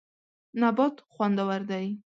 نبات 0.61 0.95
خوندور 1.13 1.61
دی. 1.69 1.85